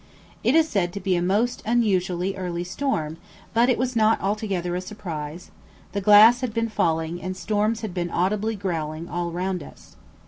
[0.43, 3.17] It is said to be a most unusually early storm,
[3.53, 5.51] but it was not altogether a surprise:
[5.91, 9.95] the glass had been falling and storms had been audibly growling all round us.